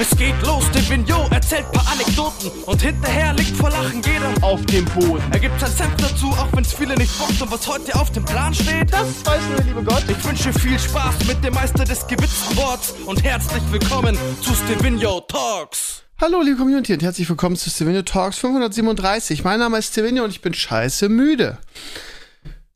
[0.00, 4.64] Es geht los, der Vignot erzählt paar Anekdoten und hinterher liegt vor Lachen jeder auf
[4.64, 5.22] dem Boden.
[5.30, 8.24] Er gibt sein Senf dazu, auch wenn's viele nicht bockt und was heute auf dem
[8.24, 8.90] Plan steht.
[8.90, 10.02] Das weiß nur der liebe Gott.
[10.08, 15.20] Ich wünsche viel Spaß mit dem Meister des gewitzten Worts und herzlich willkommen zu Stevino
[15.20, 16.02] Talks.
[16.18, 19.44] Hallo liebe Community und herzlich willkommen zu Stevino Talks 537.
[19.44, 21.58] Mein Name ist Stevino und ich bin scheiße müde.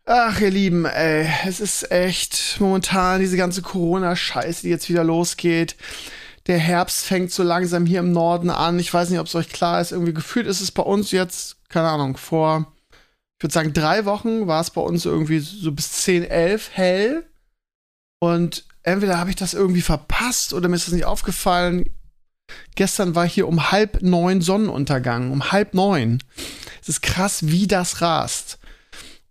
[0.04, 5.77] Ach, ihr Lieben, ey, es ist echt momentan diese ganze Corona-Scheiße, die jetzt wieder losgeht.
[6.46, 8.79] Der Herbst fängt so langsam hier im Norden an.
[8.79, 9.93] Ich weiß nicht, ob es euch klar ist.
[9.93, 12.72] Irgendwie gefühlt ist es bei uns jetzt, keine Ahnung, vor,
[13.39, 17.25] ich würde sagen, drei Wochen war es bei uns irgendwie so bis 10, 11 hell.
[18.21, 21.88] Und entweder habe ich das irgendwie verpasst oder mir ist das nicht aufgefallen.
[22.74, 26.22] Gestern war hier um halb neun Sonnenuntergang, um halb neun.
[26.82, 28.58] Es ist krass, wie das rast.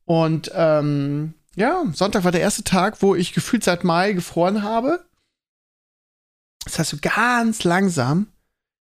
[0.06, 5.06] Und ähm, ja, Sonntag war der erste Tag, wo ich gefühlt seit Mai gefroren habe.
[6.66, 8.28] Das heißt, so ganz langsam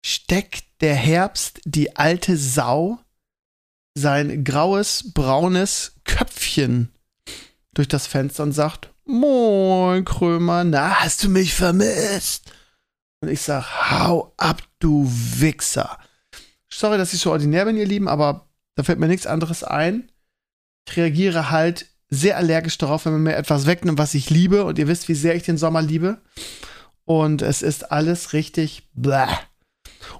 [0.04, 2.98] steckt der Herbst die alte Sau
[3.94, 6.90] sein graues, braunes Köpfchen
[7.74, 12.52] durch das Fenster und sagt: Moin, Krömer, na, hast du mich vermisst?
[13.20, 15.98] Und ich sag: Hau ab, du Wichser.
[16.72, 20.10] Sorry, dass ich so ordinär bin, ihr Lieben, aber da fällt mir nichts anderes ein
[20.90, 24.64] ich reagiere halt sehr allergisch darauf, wenn man mir etwas wegnimmt, was ich liebe.
[24.64, 26.18] Und ihr wisst, wie sehr ich den Sommer liebe.
[27.04, 29.26] Und es ist alles richtig bläh.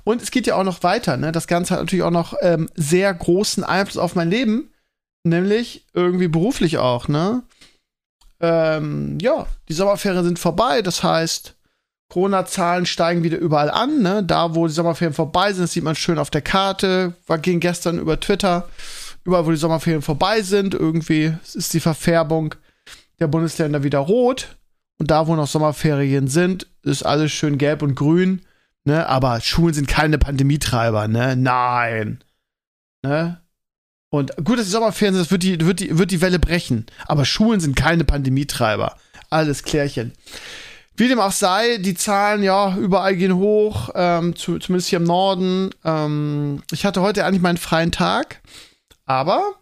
[0.05, 1.17] Und es geht ja auch noch weiter.
[1.17, 1.33] Ne?
[1.33, 4.73] Das Ganze hat natürlich auch noch ähm, sehr großen Einfluss auf mein Leben.
[5.23, 7.09] Nämlich irgendwie beruflich auch.
[7.09, 7.43] Ne?
[8.41, 10.83] Ähm, ja, die Sommerferien sind vorbei.
[10.83, 11.55] Das heißt,
[12.11, 14.03] Corona-Zahlen steigen wieder überall an.
[14.03, 14.25] Ne?
[14.25, 17.15] Da, wo die Sommerferien vorbei sind, das sieht man schön auf der Karte.
[17.27, 18.69] War ging gestern über Twitter
[19.25, 22.55] überall, wo die Sommerferien vorbei sind, irgendwie ist die Verfärbung
[23.19, 24.57] der Bundesländer wieder rot.
[25.01, 28.43] Und da, wo noch Sommerferien sind, ist alles schön gelb und grün.
[28.85, 29.07] Ne?
[29.07, 31.37] Aber Schulen sind keine Pandemietreiber, ne?
[31.37, 32.23] Nein.
[33.03, 33.41] Ne?
[34.11, 36.85] Und gut, dass die Sommerferien sind, das wird die, wird, die, wird die Welle brechen.
[37.07, 38.95] Aber Schulen sind keine Pandemietreiber.
[39.31, 40.13] Alles klärchen.
[40.97, 45.05] Wie dem auch sei, die Zahlen, ja, überall gehen hoch, ähm, zu, zumindest hier im
[45.05, 45.71] Norden.
[45.83, 48.43] Ähm, ich hatte heute eigentlich meinen freien Tag.
[49.07, 49.55] Aber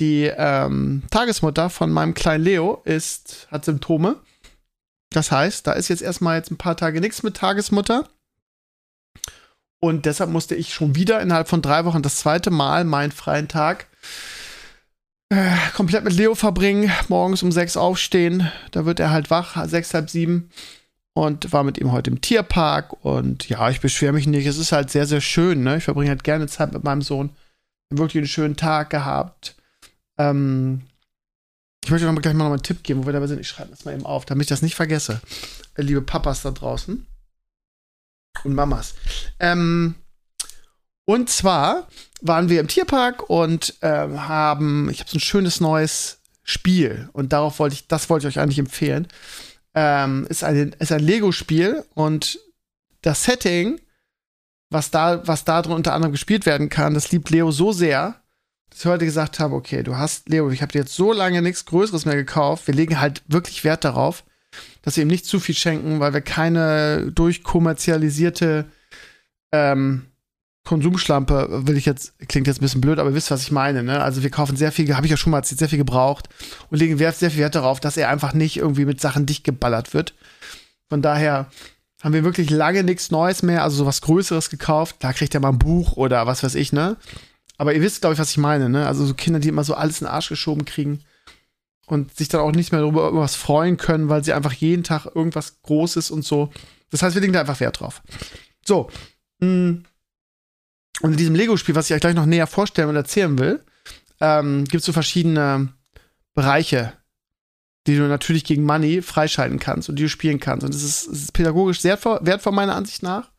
[0.00, 4.16] die ähm, Tagesmutter von meinem kleinen Leo ist, hat Symptome.
[5.10, 8.08] Das heißt, da ist jetzt erstmal jetzt ein paar Tage nichts mit Tagesmutter.
[9.80, 13.48] Und deshalb musste ich schon wieder innerhalb von drei Wochen das zweite Mal meinen freien
[13.48, 13.86] Tag
[15.30, 16.92] äh, komplett mit Leo verbringen.
[17.08, 18.50] Morgens um sechs aufstehen.
[18.72, 20.50] Da wird er halt wach, sechs, halb sieben.
[21.12, 23.04] Und war mit ihm heute im Tierpark.
[23.04, 24.46] Und ja, ich beschwere mich nicht.
[24.46, 25.62] Es ist halt sehr, sehr schön.
[25.62, 25.78] Ne?
[25.78, 27.30] Ich verbringe halt gerne Zeit mit meinem Sohn
[27.92, 29.56] wirklich einen schönen Tag gehabt.
[30.18, 30.82] Ähm,
[31.84, 33.40] ich möchte noch gleich mal noch einen Tipp geben, wo wir dabei sind.
[33.40, 35.20] Ich schreibe das mal eben auf, damit ich das nicht vergesse.
[35.74, 37.06] Äh, liebe Papas da draußen
[38.44, 38.94] und Mamas.
[39.38, 39.94] Ähm,
[41.04, 41.88] und zwar
[42.20, 47.32] waren wir im Tierpark und ähm, haben, ich habe so ein schönes neues Spiel und
[47.32, 49.08] darauf wollte ich, das wollte ich euch eigentlich empfehlen.
[49.74, 52.38] Ähm, ist ein, ist ein Lego-Spiel und
[53.02, 53.80] das Setting
[54.70, 58.19] was da, was da drin unter anderem gespielt werden kann, das liebt Leo so sehr,
[58.70, 61.42] dass ich heute gesagt habe, okay, du hast, Leo, ich habe dir jetzt so lange
[61.42, 62.66] nichts Größeres mehr gekauft.
[62.66, 64.24] Wir legen halt wirklich Wert darauf,
[64.82, 68.66] dass wir ihm nicht zu viel schenken, weil wir keine durchkommerzialisierte
[69.52, 70.06] ähm,
[70.64, 73.82] Konsumschlampe, will ich jetzt, klingt jetzt ein bisschen blöd, aber ihr wisst, was ich meine,
[73.82, 74.02] ne?
[74.02, 76.28] Also wir kaufen sehr viel, habe ich ja schon mal erzählt, sehr viel gebraucht
[76.70, 79.94] und legen sehr viel Wert darauf, dass er einfach nicht irgendwie mit Sachen dicht geballert
[79.94, 80.14] wird.
[80.88, 81.46] Von daher
[82.02, 84.96] haben wir wirklich lange nichts Neues mehr, also sowas Größeres gekauft.
[85.00, 86.96] Da kriegt er mal ein Buch oder was weiß ich, ne?
[87.60, 88.86] Aber ihr wisst, glaube ich, was ich meine, ne?
[88.86, 91.00] Also so Kinder, die immer so alles in den Arsch geschoben kriegen
[91.84, 95.04] und sich dann auch nicht mehr darüber was freuen können, weil sie einfach jeden Tag
[95.14, 96.50] irgendwas Großes und so.
[96.90, 98.00] Das heißt, wir legen da einfach Wert drauf.
[98.64, 98.88] So.
[99.40, 99.82] Mm.
[101.02, 103.62] Und in diesem Lego-Spiel, was ich euch gleich noch näher vorstellen und erzählen will,
[104.22, 105.68] ähm, gibt es so verschiedene
[106.32, 106.94] Bereiche,
[107.86, 110.64] die du natürlich gegen Money freischalten kannst und die du spielen kannst.
[110.64, 113.30] Und es ist, ist, pädagogisch sehr wertvoll, meiner Ansicht nach.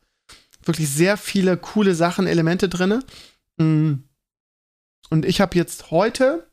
[0.64, 3.02] Wirklich sehr viele coole Sachen, Elemente drin.
[3.56, 3.94] Mm.
[5.12, 6.48] Und ich habe jetzt heute,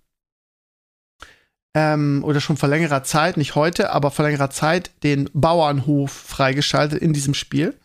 [1.73, 7.01] ähm, oder schon vor längerer Zeit, nicht heute, aber vor längerer Zeit, den Bauernhof freigeschaltet
[7.01, 7.69] in diesem Spiel.
[7.69, 7.77] Und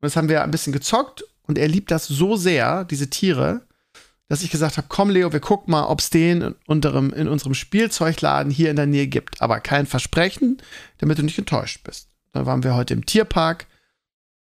[0.00, 3.66] das haben wir ein bisschen gezockt und er liebt das so sehr, diese Tiere,
[4.28, 7.28] dass ich gesagt habe, komm Leo, wir gucken mal, ob es den in unserem, in
[7.28, 9.42] unserem Spielzeugladen hier in der Nähe gibt.
[9.42, 10.56] Aber kein Versprechen,
[10.96, 12.08] damit du nicht enttäuscht bist.
[12.32, 13.66] Dann waren wir heute im Tierpark.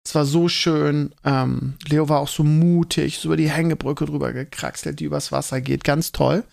[0.08, 1.14] Es war so schön.
[1.26, 5.60] Ähm, Leo war auch so mutig, so über die Hängebrücke drüber gekraxelt, die übers Wasser
[5.60, 5.84] geht.
[5.84, 6.46] Ganz toll.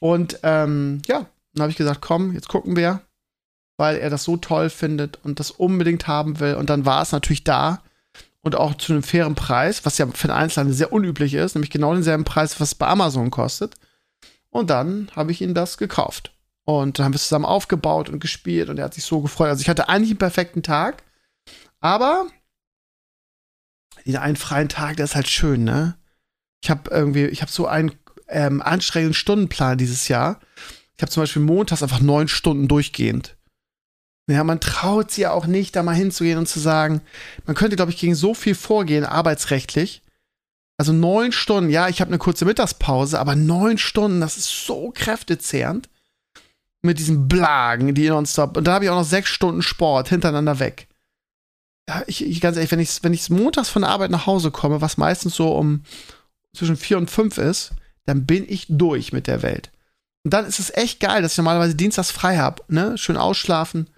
[0.00, 3.02] Und ähm, ja, dann habe ich gesagt, komm, jetzt gucken wir,
[3.76, 6.54] weil er das so toll findet und das unbedingt haben will.
[6.54, 7.82] Und dann war es natürlich da.
[8.40, 11.70] und auch zu einem fairen Preis, was ja für den Einzelhandel sehr unüblich ist, nämlich
[11.70, 13.74] genau denselben Preis, was es bei Amazon kostet.
[14.48, 16.32] Und dann habe ich ihn das gekauft.
[16.64, 19.50] Und dann haben wir es zusammen aufgebaut und gespielt und er hat sich so gefreut.
[19.50, 21.02] Also ich hatte eigentlich einen perfekten Tag,
[21.78, 22.28] aber
[24.06, 25.96] einen freien Tag, der ist halt schön, ne?
[26.62, 27.92] Ich habe irgendwie, ich habe so einen
[28.28, 30.40] ähm, anstrengenden Stundenplan dieses Jahr.
[30.96, 33.36] Ich habe zum Beispiel montags einfach neun Stunden durchgehend.
[34.30, 37.02] Ja, man traut ja auch nicht, da mal hinzugehen und zu sagen,
[37.44, 40.02] man könnte, glaube ich, gegen so viel vorgehen, arbeitsrechtlich.
[40.78, 44.92] Also neun Stunden, ja, ich habe eine kurze Mittagspause, aber neun Stunden, das ist so
[44.94, 45.88] kräftezehrend.
[46.84, 48.56] Mit diesen Blagen, die nonstop.
[48.56, 50.88] Und da habe ich auch noch sechs Stunden Sport hintereinander weg.
[51.88, 54.50] Ja, ich, ich ganz ehrlich, wenn ich, wenn ich montags von der Arbeit nach Hause
[54.50, 55.82] komme, was meistens so um
[56.54, 57.72] zwischen vier und fünf ist,
[58.04, 59.70] dann bin ich durch mit der Welt.
[60.24, 62.96] Und dann ist es echt geil, dass ich normalerweise dienstags frei habe, ne?
[62.96, 63.90] Schön ausschlafen.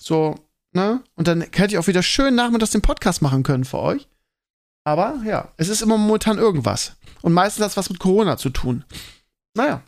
[0.00, 0.34] So,
[0.72, 1.02] ne?
[1.14, 4.08] Und dann hätte ich auch wieder schön nachmittags den Podcast machen können für euch.
[4.84, 6.96] Aber ja, es ist immer momentan irgendwas.
[7.22, 8.84] Und meistens hat es was mit Corona zu tun.
[9.54, 9.82] Naja.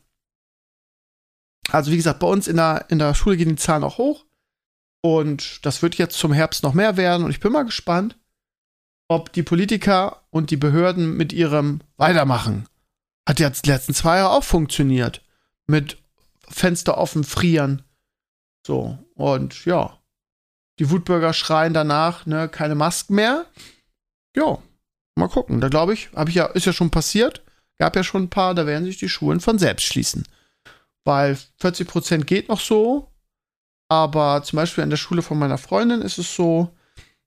[1.71, 4.25] Also, wie gesagt, bei uns in der, in der Schule gehen die Zahlen auch hoch.
[5.07, 7.23] Und das wird jetzt zum Herbst noch mehr werden.
[7.25, 8.17] Und ich bin mal gespannt,
[9.07, 12.67] ob die Politiker und die Behörden mit ihrem Weitermachen.
[13.25, 15.23] Hat jetzt die letzten zwei Jahre auch funktioniert.
[15.69, 15.99] Mit
[16.49, 17.83] Fenster offen, frieren.
[18.67, 18.99] So.
[19.15, 19.97] Und ja.
[20.81, 23.47] Die Wutbürger schreien danach, ne, keine Masken mehr.
[24.35, 24.59] Ja,
[25.15, 25.61] mal gucken.
[25.61, 27.45] Da glaube ich, habe ich ja, ist ja schon passiert.
[27.79, 30.27] Gab ja schon ein paar, da werden sich die Schulen von selbst schließen.
[31.05, 33.13] Weil 40 Prozent geht noch so.
[33.89, 36.71] Aber zum Beispiel an der Schule von meiner Freundin ist es so,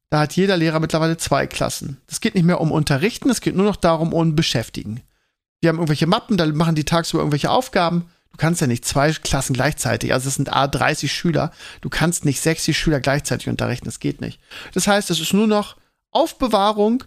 [0.09, 2.01] da hat jeder Lehrer mittlerweile zwei Klassen.
[2.07, 5.01] Es geht nicht mehr um Unterrichten, es geht nur noch darum, um Beschäftigen.
[5.61, 8.09] Die haben irgendwelche Mappen, da machen die tagsüber irgendwelche Aufgaben.
[8.31, 11.51] Du kannst ja nicht zwei Klassen gleichzeitig, also es sind A 30 Schüler.
[11.81, 14.39] Du kannst nicht 60 Schüler gleichzeitig unterrichten, das geht nicht.
[14.73, 15.77] Das heißt, es ist nur noch
[16.11, 17.03] Aufbewahrung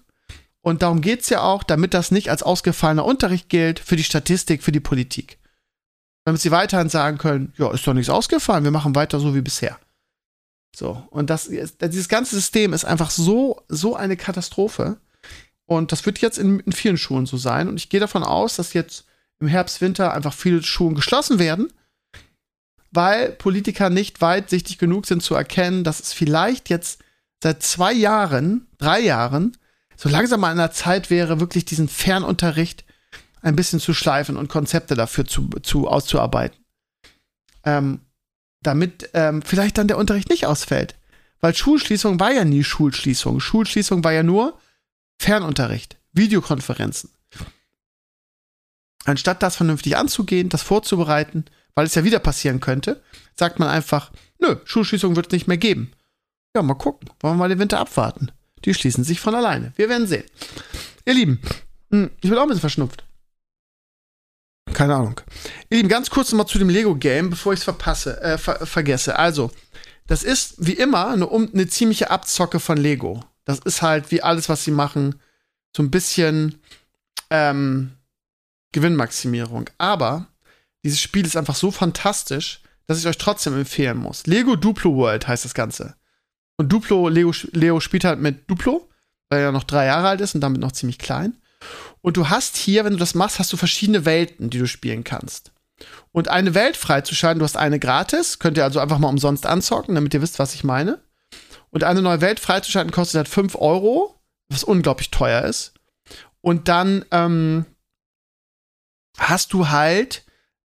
[0.60, 4.62] und darum geht's ja auch, damit das nicht als ausgefallener Unterricht gilt für die Statistik,
[4.62, 5.38] für die Politik
[6.24, 9.40] damit sie weiterhin sagen können, ja, ist doch nichts ausgefallen, wir machen weiter so wie
[9.40, 9.78] bisher.
[10.74, 14.96] So, und das, dieses ganze System ist einfach so, so eine Katastrophe.
[15.66, 17.68] Und das wird jetzt in, in vielen Schulen so sein.
[17.68, 19.04] Und ich gehe davon aus, dass jetzt
[19.38, 21.72] im Herbst, Winter einfach viele Schulen geschlossen werden,
[22.90, 27.00] weil Politiker nicht weitsichtig genug sind zu erkennen, dass es vielleicht jetzt
[27.42, 29.56] seit zwei Jahren, drei Jahren,
[29.96, 32.84] so langsam mal in der Zeit wäre, wirklich diesen Fernunterricht
[33.42, 36.58] ein bisschen zu schleifen und Konzepte dafür zu, zu auszuarbeiten.
[37.64, 38.00] Ähm,
[38.62, 40.94] damit ähm, vielleicht dann der Unterricht nicht ausfällt.
[41.40, 43.40] Weil Schulschließung war ja nie Schulschließung.
[43.40, 44.58] Schulschließung war ja nur
[45.18, 47.10] Fernunterricht, Videokonferenzen.
[49.04, 51.44] Anstatt das vernünftig anzugehen, das vorzubereiten,
[51.74, 53.02] weil es ja wieder passieren könnte,
[53.34, 55.92] sagt man einfach, nö, Schulschließung wird es nicht mehr geben.
[56.54, 57.10] Ja, mal gucken.
[57.20, 58.30] Wollen wir mal den Winter abwarten.
[58.64, 59.72] Die schließen sich von alleine.
[59.74, 60.24] Wir werden sehen.
[61.04, 61.40] Ihr Lieben,
[61.90, 63.04] hm, ich bin auch ein bisschen verschnupft.
[64.72, 65.20] Keine Ahnung.
[65.70, 69.18] Ihr Lieben, ganz kurz nochmal zu dem Lego-Game, bevor ich es verpasse, äh, ver vergesse.
[69.18, 69.50] Also,
[70.06, 73.24] das ist wie immer eine, eine ziemliche Abzocke von Lego.
[73.44, 75.20] Das ist halt wie alles, was sie machen,
[75.76, 76.60] so ein bisschen
[77.30, 77.92] ähm,
[78.72, 79.68] Gewinnmaximierung.
[79.78, 80.26] Aber
[80.84, 84.26] dieses Spiel ist einfach so fantastisch, dass ich euch trotzdem empfehlen muss.
[84.26, 85.94] Lego Duplo World heißt das Ganze.
[86.56, 88.88] Und Duplo, Lego, Leo spielt halt mit Duplo,
[89.28, 91.36] weil er noch drei Jahre alt ist und damit noch ziemlich klein.
[92.02, 95.04] Und du hast hier, wenn du das machst, hast du verschiedene Welten, die du spielen
[95.04, 95.52] kannst.
[96.10, 99.94] Und eine Welt freizuschalten, du hast eine gratis, könnt ihr also einfach mal umsonst anzocken,
[99.94, 101.00] damit ihr wisst, was ich meine.
[101.70, 105.72] Und eine neue Welt freizuschalten kostet halt 5 Euro, was unglaublich teuer ist.
[106.40, 107.64] Und dann ähm,
[109.16, 110.24] hast du halt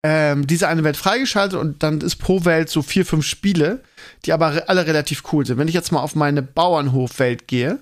[0.02, 3.82] ähm, diese eine Welt freigeschaltet und dann ist pro Welt so vier, fünf Spiele,
[4.24, 5.58] die aber alle relativ cool sind.
[5.58, 7.80] Wenn ich jetzt mal auf meine Bauernhofwelt gehe,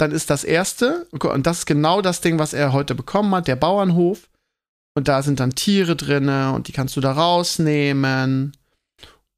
[0.00, 3.48] dann ist das erste, und das ist genau das Ding, was er heute bekommen hat,
[3.48, 4.28] der Bauernhof.
[4.94, 8.56] Und da sind dann Tiere drin und die kannst du da rausnehmen.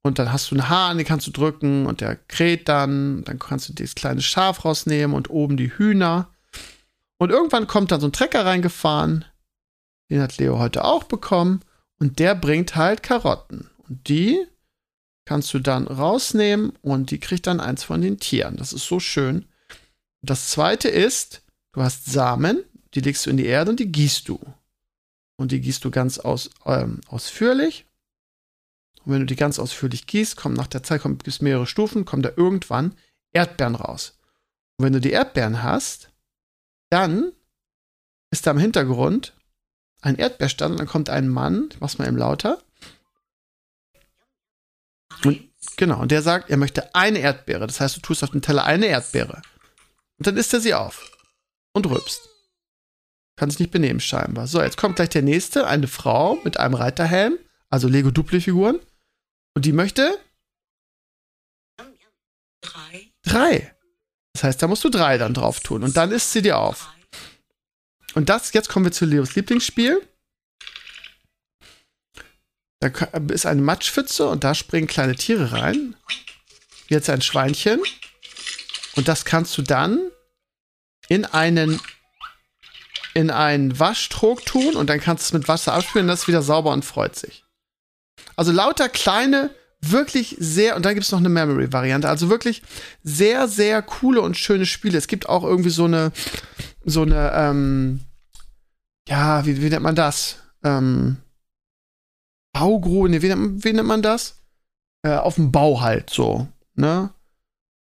[0.03, 3.23] Und dann hast du einen Hahn, den kannst du drücken und der kräht dann.
[3.25, 6.29] Dann kannst du das kleine Schaf rausnehmen und oben die Hühner.
[7.19, 9.25] Und irgendwann kommt dann so ein Trecker reingefahren.
[10.11, 11.61] Den hat Leo heute auch bekommen.
[11.99, 13.71] Und der bringt halt Karotten.
[13.89, 14.45] Und die
[15.25, 18.57] kannst du dann rausnehmen und die kriegt dann eins von den Tieren.
[18.57, 19.47] Das ist so schön.
[20.23, 22.65] Das zweite ist, du hast Samen,
[22.95, 24.39] die legst du in die Erde und die gießt du.
[25.37, 27.87] Und die gießt du ganz aus, ähm, ausführlich.
[29.05, 32.05] Und wenn du die ganz ausführlich gießt, kommen nach der Zeit, gibt es mehrere Stufen,
[32.05, 32.95] kommen da irgendwann
[33.33, 34.19] Erdbeeren raus.
[34.77, 36.11] Und wenn du die Erdbeeren hast,
[36.91, 37.33] dann
[38.31, 39.35] ist da im Hintergrund
[40.03, 42.63] ein Erdbeerstand und dann kommt ein Mann, ich mach's mal eben lauter.
[45.25, 47.67] Und, genau, und der sagt, er möchte eine Erdbeere.
[47.67, 49.43] Das heißt, du tust auf den Teller eine Erdbeere.
[50.23, 51.11] Und dann isst er sie auf.
[51.75, 52.29] Und rülpst.
[53.37, 54.47] Kann sich nicht benehmen, scheinbar.
[54.47, 55.67] So, jetzt kommt gleich der nächste.
[55.67, 57.41] Eine Frau mit einem Reiterhelm.
[57.71, 58.79] Also Lego-Dupli-Figuren.
[59.57, 60.17] Und die möchte.
[62.61, 63.11] Drei.
[63.25, 63.75] Drei.
[64.35, 65.83] Das heißt, da musst du drei dann drauf tun.
[65.83, 66.95] Und dann isst sie dir auf.
[68.15, 70.07] Und das, jetzt kommen wir zu Leos Lieblingsspiel.
[72.79, 72.87] Da
[73.33, 75.97] ist eine Matschpfütze und da springen kleine Tiere rein.
[76.87, 77.83] Jetzt ein Schweinchen.
[78.97, 80.01] Und das kannst du dann
[81.09, 81.81] in einen
[83.15, 86.43] in einen Waschtrog tun und dann kannst du es mit Wasser abspülen das ist wieder
[86.43, 87.45] sauber und freut sich.
[88.37, 89.51] Also lauter kleine,
[89.83, 92.63] wirklich sehr, und dann gibt es noch eine Memory-Variante, also wirklich
[93.03, 94.97] sehr, sehr coole und schöne Spiele.
[94.97, 96.13] Es gibt auch irgendwie so eine,
[96.85, 98.01] so eine, ähm,
[99.09, 100.39] ja, wie, wie nennt man das?
[100.65, 101.19] Ähm,
[102.53, 104.37] Baugru, ne, wie, nennt, wie nennt man das?
[105.03, 107.11] Äh, auf dem Bau halt so, ne?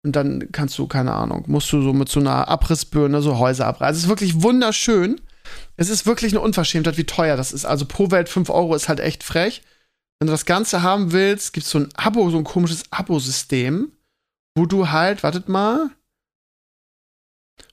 [0.04, 3.66] Und dann kannst du, keine Ahnung, musst du so mit so einer Abrissbirne so Häuser
[3.66, 3.96] abreißen.
[3.96, 5.20] Es ist wirklich wunderschön.
[5.76, 7.64] Es ist wirklich eine Unverschämtheit, wie teuer das ist.
[7.64, 9.62] Also pro Welt 5 Euro ist halt echt frech.
[10.18, 13.92] Wenn du das Ganze haben willst, gibt es so ein Abo, so ein komisches Abo-System,
[14.56, 15.90] wo du halt, wartet mal,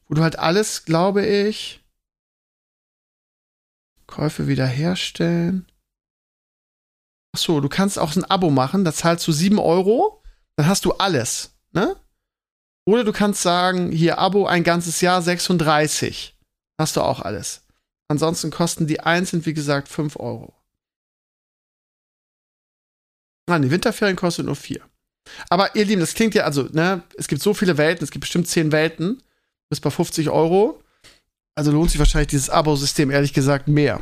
[0.08, 1.84] wo du halt alles, glaube ich,
[4.08, 5.65] Käufe wiederherstellen.
[7.36, 10.22] Ach so, du kannst auch ein Abo machen, da zahlst du 7 Euro,
[10.55, 11.96] dann hast du alles, ne?
[12.86, 16.36] Oder du kannst sagen, hier Abo ein ganzes Jahr 36.
[16.80, 17.62] Hast du auch alles.
[18.08, 20.54] Ansonsten kosten die einzeln, wie gesagt, 5 Euro.
[23.48, 24.82] Nein, die Winterferien kosten nur 4.
[25.50, 28.22] Aber ihr Lieben, das klingt ja, also, ne, es gibt so viele Welten, es gibt
[28.22, 29.24] bestimmt 10 Welten,
[29.70, 30.82] bis bei 50 Euro.
[31.56, 34.01] Also lohnt sich wahrscheinlich dieses Abo-System, ehrlich gesagt, mehr.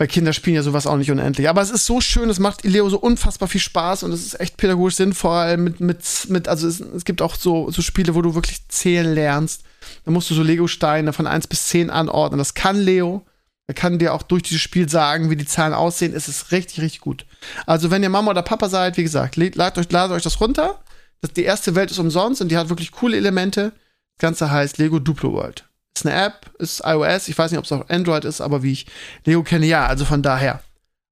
[0.00, 1.46] Weil Kinder spielen ja sowas auch nicht unendlich.
[1.46, 4.40] Aber es ist so schön, es macht Leo so unfassbar viel Spaß und es ist
[4.40, 5.58] echt pädagogisch sinnvoll.
[5.58, 9.14] Mit, mit, mit, also es, es gibt auch so, so Spiele, wo du wirklich zählen
[9.14, 9.62] lernst.
[10.06, 12.38] Da musst du so Lego-Steine von 1 bis 10 anordnen.
[12.38, 13.26] Das kann Leo.
[13.66, 16.14] Er kann dir auch durch dieses Spiel sagen, wie die Zahlen aussehen.
[16.14, 17.26] Es ist richtig, richtig gut.
[17.66, 20.82] Also, wenn ihr Mama oder Papa seid, wie gesagt, ladet euch, ladet euch das runter.
[21.20, 23.72] Das, die erste Welt ist umsonst und die hat wirklich coole Elemente.
[24.16, 25.69] Das Ganze heißt Lego Duplo World.
[26.00, 27.28] Ist eine App, ist iOS.
[27.28, 28.86] Ich weiß nicht, ob es auch Android ist, aber wie ich
[29.26, 29.86] Lego kenne, ja.
[29.86, 30.62] Also von daher.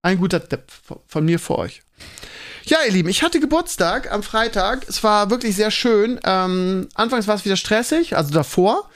[0.01, 0.63] Ein guter Tipp
[1.07, 1.83] von mir für euch.
[2.65, 4.87] Ja, ihr Lieben, ich hatte Geburtstag am Freitag.
[4.89, 6.19] Es war wirklich sehr schön.
[6.25, 8.89] Ähm, anfangs war es wieder stressig, also davor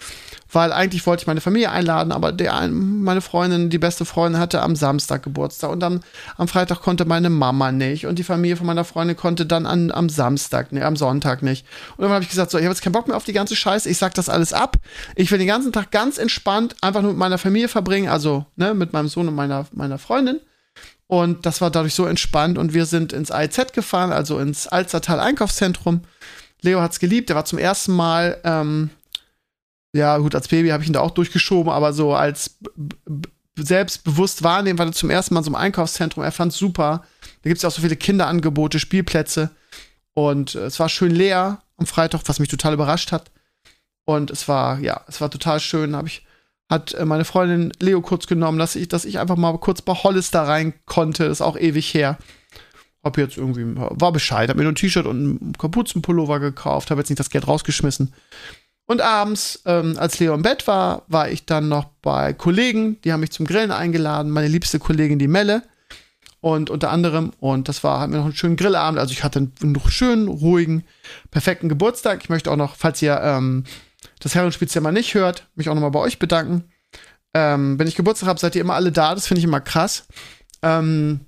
[0.53, 4.61] weil eigentlich wollte ich meine Familie einladen, aber der, meine Freundin, die beste Freundin, hatte
[4.61, 6.01] am Samstag Geburtstag und dann
[6.37, 9.91] am Freitag konnte meine Mama nicht und die Familie von meiner Freundin konnte dann an,
[9.91, 11.67] am Samstag, ne, am Sonntag nicht.
[11.97, 13.57] Und dann habe ich gesagt, so, ich habe jetzt keinen Bock mehr auf die ganze
[13.57, 14.77] Scheiße, ich sag das alles ab.
[15.17, 18.75] Ich will den ganzen Tag ganz entspannt einfach nur mit meiner Familie verbringen, also ne,
[18.75, 20.41] mit meinem Sohn und meiner, meiner Freundin.
[21.07, 25.21] Und das war dadurch so entspannt und wir sind ins AIZ gefahren, also ins Alzertal
[25.21, 26.03] Einkaufszentrum.
[26.63, 28.91] Leo hat's geliebt, er war zum ersten Mal ähm,
[29.93, 32.59] ja, gut, als Baby habe ich ihn da auch durchgeschoben, aber so als
[33.57, 37.05] selbstbewusst wahrnehmen, weil er zum ersten Mal so im Einkaufszentrum, er fand super.
[37.43, 39.51] Da gibt es ja auch so viele Kinderangebote, Spielplätze.
[40.15, 43.31] Und äh, es war schön leer am Freitag, was mich total überrascht hat.
[44.05, 45.95] Und es war, ja, es war total schön.
[45.95, 46.27] Hab ich,
[46.71, 49.93] hat äh, meine Freundin Leo kurz genommen, dass ich, dass ich einfach mal kurz bei
[49.93, 51.25] Hollister rein konnte.
[51.25, 52.19] Das ist auch ewig her.
[53.05, 57.01] Hab jetzt irgendwie, war Bescheid, hab mir nur ein T-Shirt und einen Kapuzenpullover gekauft, habe
[57.01, 58.15] jetzt nicht das Geld rausgeschmissen.
[58.87, 63.13] Und abends, ähm, als Leo im Bett war, war ich dann noch bei Kollegen, die
[63.13, 65.63] haben mich zum Grillen eingeladen, meine liebste Kollegin, die Melle.
[66.41, 68.99] Und unter anderem, und das war, hatten wir noch einen schönen Grillabend.
[68.99, 70.85] Also ich hatte einen schönen, ruhigen,
[71.31, 72.21] perfekten Geburtstag.
[72.25, 73.63] Ich möchte auch noch, falls ihr ähm,
[74.19, 76.65] das Herrenspielzimmer nicht hört, mich auch nochmal bei euch bedanken.
[77.33, 79.15] Ähm, wenn ich Geburtstag habe, seid ihr immer alle da.
[79.15, 80.09] Das finde ich immer krass.
[80.63, 81.21] Ähm,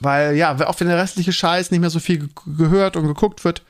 [0.00, 3.62] weil, ja, auch wenn der restliche Scheiß nicht mehr so viel gehört und geguckt wird,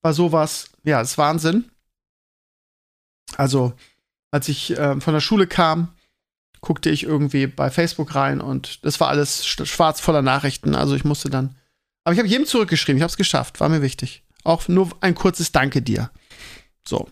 [0.00, 1.64] war sowas, ja, ist Wahnsinn.
[3.36, 3.72] Also,
[4.30, 5.88] als ich äh, von der Schule kam,
[6.60, 10.74] guckte ich irgendwie bei Facebook rein und das war alles schwarz voller Nachrichten.
[10.74, 11.54] Also ich musste dann.
[12.04, 14.22] Aber ich habe jedem zurückgeschrieben, ich habe es geschafft, war mir wichtig.
[14.44, 16.10] Auch nur ein kurzes Danke dir.
[16.86, 17.08] So.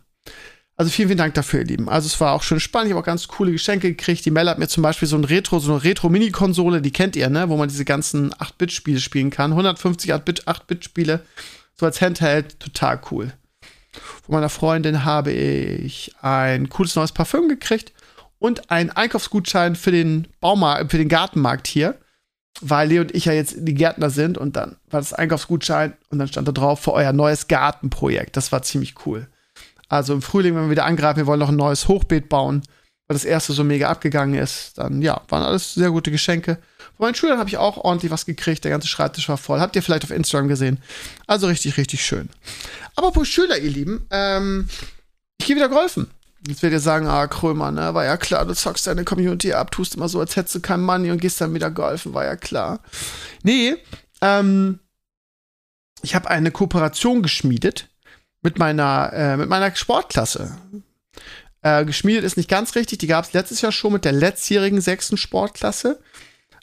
[0.77, 1.89] Also vielen, vielen Dank dafür, ihr Lieben.
[1.89, 2.89] Also es war auch schön spannend.
[2.89, 4.25] Ich habe auch ganz coole Geschenke gekriegt.
[4.25, 7.29] Die Mel hat mir zum Beispiel so ein Retro, so eine Retro-Mini-Konsole, die kennt ihr,
[7.31, 7.49] ne?
[7.49, 9.53] Wo man diese ganzen 8-Bit-Spiele spielen kann.
[9.53, 11.25] 150 8-Bit-Spiele.
[11.79, 12.59] So als Handheld.
[12.59, 13.33] Total cool.
[14.25, 17.93] Von meiner Freundin habe ich ein cooles neues Parfüm gekriegt
[18.39, 21.97] und einen Einkaufsgutschein für den Baumarkt, für den Gartenmarkt hier,
[22.61, 26.19] weil Leo und ich ja jetzt die Gärtner sind und dann war das Einkaufsgutschein und
[26.19, 28.37] dann stand da drauf für euer neues Gartenprojekt.
[28.37, 29.29] Das war ziemlich cool.
[29.89, 32.63] Also im Frühling, wenn wir wieder angreifen, wir wollen noch ein neues Hochbeet bauen,
[33.07, 36.59] weil das erste so mega abgegangen ist, dann ja, waren alles sehr gute Geschenke.
[36.97, 38.65] Von meinen Schülern habe ich auch ordentlich was gekriegt.
[38.65, 39.61] Der ganze Schreibtisch war voll.
[39.61, 40.81] Habt ihr vielleicht auf Instagram gesehen.
[41.27, 42.29] Also richtig, richtig schön.
[42.95, 44.69] Aber pro Schüler, ihr Lieben, ähm,
[45.39, 46.11] ich gehe wieder golfen.
[46.47, 49.71] Jetzt werdet ihr sagen, ah, Krömer, ne, war ja klar, du zockst deine Community ab,
[49.71, 52.37] tust immer so, als hättest du kein Money und gehst dann wieder golfen, war ja
[52.37, 52.81] klar.
[53.43, 53.77] Nee,
[54.21, 54.79] ähm,
[56.03, 57.89] ich habe eine Kooperation geschmiedet
[58.43, 60.59] mit meiner, äh, mit meiner Sportklasse.
[61.63, 64.83] Äh, geschmiedet ist nicht ganz richtig, die gab es letztes Jahr schon mit der letztjährigen
[64.83, 65.99] sechsten Sportklasse.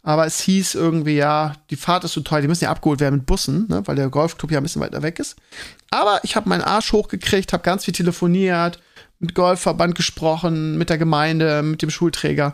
[0.04, 3.18] Aber es hieß irgendwie, ja, die Fahrt ist so teuer, die müssen ja abgeholt werden
[3.18, 5.36] mit Bussen, ne, weil der Golfclub ja ein bisschen weiter weg ist.
[5.92, 8.80] Aber ich habe meinen Arsch hochgekriegt, habe ganz viel telefoniert,
[9.20, 12.54] mit Golfverband gesprochen, mit der Gemeinde, mit dem Schulträger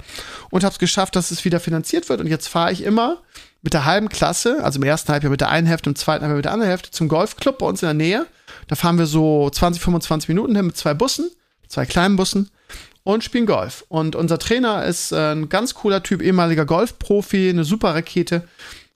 [0.50, 2.20] und habe es geschafft, dass es wieder finanziert wird.
[2.20, 3.22] Und jetzt fahre ich immer
[3.62, 6.36] mit der halben Klasse, also im ersten Halbjahr mit der einen Hälfte, im zweiten Halbjahr
[6.36, 8.26] mit der anderen Hälfte zum Golfclub bei uns in der Nähe.
[8.68, 11.32] Da fahren wir so 20, 25 Minuten hin mit zwei Bussen,
[11.70, 12.52] zwei kleinen Bussen
[13.08, 13.86] und spielen Golf.
[13.88, 18.46] Und unser Trainer ist äh, ein ganz cooler Typ, ehemaliger Golfprofi, eine super Rakete.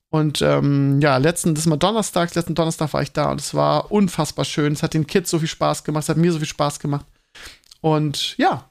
[0.10, 3.54] Und ähm, ja, letzten, das ist mal Donnerstag, letzten Donnerstag war ich da und es
[3.54, 4.74] war unfassbar schön.
[4.74, 7.06] Es hat den Kids so viel Spaß gemacht, es hat mir so viel Spaß gemacht.
[7.80, 8.70] Und ja,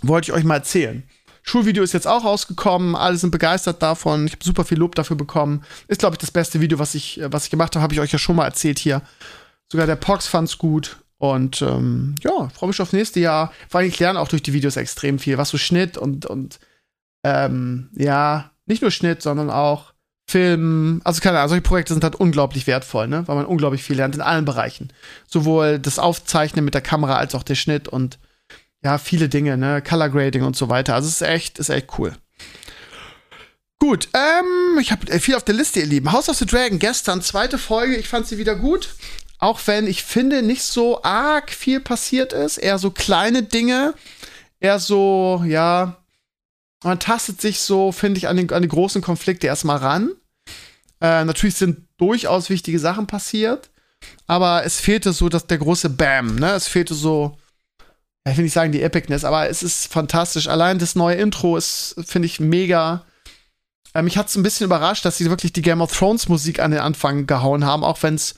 [0.00, 1.02] wollte ich euch mal erzählen.
[1.42, 4.26] Schulvideo ist jetzt auch rausgekommen, alle sind begeistert davon.
[4.26, 5.64] Ich habe super viel Lob dafür bekommen.
[5.86, 8.12] Ist, glaube ich, das beste Video, was ich, was ich gemacht habe, habe ich euch
[8.12, 9.02] ja schon mal erzählt hier.
[9.70, 10.96] Sogar der Pox fand's gut.
[11.22, 13.52] Und ähm, ja, freue mich auf nächste Jahr.
[13.68, 16.58] Vor allem, ich lerne auch durch die Videos extrem viel, was so Schnitt und, und
[17.22, 19.92] ähm, ja, nicht nur Schnitt, sondern auch
[20.28, 21.00] Film.
[21.04, 23.22] Also keine Ahnung, solche Projekte sind halt unglaublich wertvoll, ne?
[23.28, 24.92] Weil man unglaublich viel lernt in allen Bereichen.
[25.28, 28.18] Sowohl das Aufzeichnen mit der Kamera als auch der Schnitt und
[28.82, 29.80] ja, viele Dinge, ne?
[29.80, 30.96] Color Grading und so weiter.
[30.96, 32.16] Also es ist echt, ist echt cool.
[33.78, 36.10] Gut, ähm, ich habe viel auf der Liste, ihr Lieben.
[36.10, 38.88] House of the Dragon, gestern, zweite Folge, ich fand sie wieder gut.
[39.42, 43.92] Auch wenn ich finde, nicht so arg viel passiert ist, eher so kleine Dinge,
[44.60, 45.96] eher so, ja,
[46.84, 50.12] man tastet sich so, finde ich, an, den, an die großen Konflikte erstmal ran.
[51.00, 53.70] Äh, natürlich sind durchaus wichtige Sachen passiert,
[54.28, 56.52] aber es fehlte so dass der große Bam, ne?
[56.52, 57.36] Es fehlte so,
[58.24, 60.46] ich will nicht sagen die Epicness, aber es ist fantastisch.
[60.46, 63.04] Allein das neue Intro ist, finde ich, mega.
[63.92, 66.60] Äh, mich hat es ein bisschen überrascht, dass sie wirklich die Game of Thrones Musik
[66.60, 68.36] an den Anfang gehauen haben, auch wenn es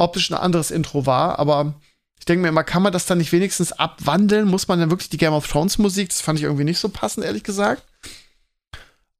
[0.00, 1.74] optisch ein anderes Intro war, aber
[2.18, 4.46] ich denke mir immer, kann man das dann nicht wenigstens abwandeln?
[4.46, 6.10] Muss man dann wirklich die Game of Thrones Musik?
[6.10, 7.82] Das fand ich irgendwie nicht so passend, ehrlich gesagt.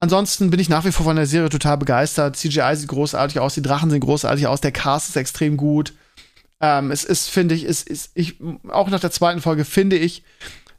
[0.01, 2.37] Ansonsten bin ich nach wie vor von der Serie total begeistert.
[2.37, 5.95] CGI sieht großartig aus, die Drachen sehen großartig aus, der Cast ist extrem gut.
[6.61, 8.37] Ähm, es ist, finde ich, ist, ist, ich,
[8.69, 10.23] auch nach der zweiten Folge finde ich,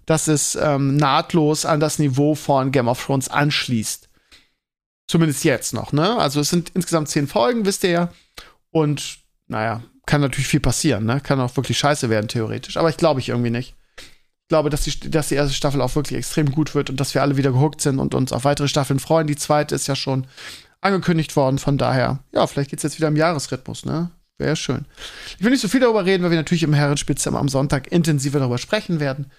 [0.05, 4.09] dass es ähm, nahtlos an das Niveau von Game of Thrones anschließt.
[5.07, 6.17] Zumindest jetzt noch, ne?
[6.17, 8.13] Also es sind insgesamt zehn Folgen, wisst ihr ja.
[8.71, 11.21] Und naja, kann natürlich viel passieren, ne?
[11.21, 12.75] Kann auch wirklich scheiße werden, theoretisch.
[12.75, 13.75] Aber ich glaube ich irgendwie nicht.
[13.97, 17.13] Ich glaube, dass die, dass die erste Staffel auch wirklich extrem gut wird und dass
[17.15, 19.25] wir alle wieder gehuckt sind und uns auf weitere Staffeln freuen.
[19.25, 20.27] Die zweite ist ja schon
[20.81, 24.11] angekündigt worden, von daher, ja, vielleicht geht's jetzt wieder im Jahresrhythmus, ne?
[24.37, 24.83] Wäre schön.
[25.37, 28.39] Ich will nicht so viel darüber reden, weil wir natürlich im Herrenspitze am Sonntag intensiver
[28.39, 29.31] darüber sprechen werden.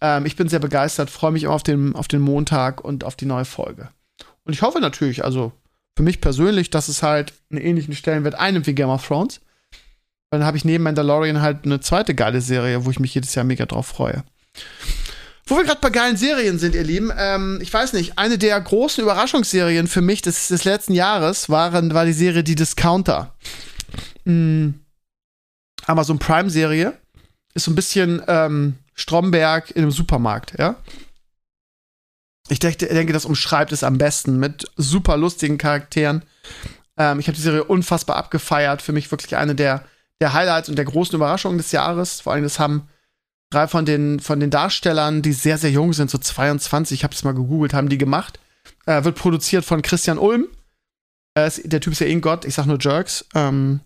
[0.00, 3.14] Ähm, ich bin sehr begeistert, freue mich immer auf den, auf den Montag und auf
[3.14, 3.90] die neue Folge.
[4.42, 5.52] Und ich hoffe natürlich, also
[5.96, 9.40] für mich persönlich, dass es halt einen ähnlichen Stellenwert einnimmt wie Game of Thrones.
[10.32, 13.44] Dann habe ich neben Mandalorian halt eine zweite geile Serie, wo ich mich jedes Jahr
[13.44, 14.24] mega drauf freue.
[15.44, 18.58] Wo wir gerade bei geilen Serien sind, ihr Lieben, ähm, ich weiß nicht, eine der
[18.58, 23.34] großen Überraschungsserien für mich des, des letzten Jahres waren, war die Serie Die Discounter.
[24.24, 24.80] Mhm.
[25.84, 26.94] Amazon Prime-Serie.
[27.52, 30.76] Ist so ein bisschen ähm, Stromberg in einem Supermarkt, ja.
[32.48, 36.22] Ich denke, denke, das umschreibt es am besten mit super lustigen Charakteren.
[36.96, 38.80] Ähm, ich habe die Serie unfassbar abgefeiert.
[38.80, 39.84] Für mich wirklich eine der,
[40.22, 42.20] der Highlights und der großen Überraschungen des Jahres.
[42.20, 42.88] Vor allem, das haben
[43.50, 47.14] drei von den, von den Darstellern, die sehr, sehr jung sind, so 22, ich habe
[47.14, 48.38] es mal gegoogelt, haben die gemacht.
[48.86, 50.46] Äh, wird produziert von Christian Ulm.
[51.34, 53.26] Äh, der Typ ist ja eh ein Gott, ich sag nur Jerks.
[53.34, 53.80] Ähm,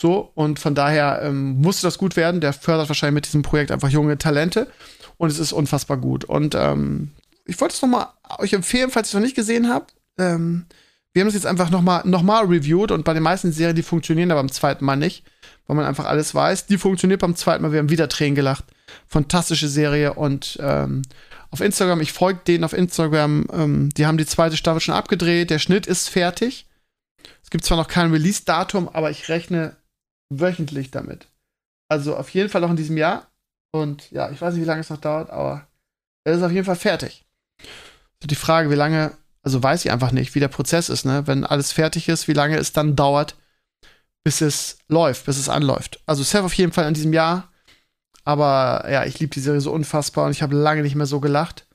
[0.00, 2.40] so, und von daher ähm, musste das gut werden.
[2.40, 4.66] Der fördert wahrscheinlich mit diesem Projekt einfach junge Talente.
[5.16, 6.24] Und es ist unfassbar gut.
[6.24, 7.12] Und ähm,
[7.46, 9.94] ich wollte es nochmal euch empfehlen, falls ihr es noch nicht gesehen habt.
[10.18, 10.66] Ähm,
[11.12, 13.82] wir haben es jetzt einfach nochmal noch mal reviewed und bei den meisten Serien, die
[13.82, 15.24] funktionieren aber beim zweiten Mal nicht,
[15.70, 16.66] weil man einfach alles weiß.
[16.66, 17.70] Die funktioniert beim zweiten Mal.
[17.70, 18.64] Wir haben wieder Tränen gelacht.
[19.06, 21.02] Fantastische Serie und ähm,
[21.52, 25.48] auf Instagram, ich folge denen auf Instagram, ähm, die haben die zweite Staffel schon abgedreht.
[25.48, 26.66] Der Schnitt ist fertig.
[27.44, 29.76] Es gibt zwar noch kein Release-Datum, aber ich rechne
[30.28, 31.28] wöchentlich damit.
[31.88, 33.28] Also auf jeden Fall noch in diesem Jahr.
[33.70, 35.68] Und ja, ich weiß nicht, wie lange es noch dauert, aber
[36.24, 37.24] es ist auf jeden Fall fertig.
[38.24, 39.12] Die Frage, wie lange,
[39.44, 41.28] also weiß ich einfach nicht, wie der Prozess ist, ne?
[41.28, 43.36] Wenn alles fertig ist, wie lange es dann dauert,
[44.24, 46.00] bis es läuft, bis es anläuft.
[46.06, 47.52] Also Seth auf jeden Fall in diesem Jahr.
[48.24, 51.20] Aber ja, ich liebe die Serie so unfassbar und ich habe lange nicht mehr so
[51.20, 51.66] gelacht.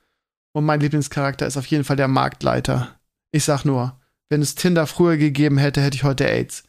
[0.54, 3.00] Und mein Lieblingscharakter ist auf jeden Fall der Marktleiter.
[3.32, 6.64] Ich sag nur, wenn es Tinder früher gegeben hätte, hätte ich heute AIDS.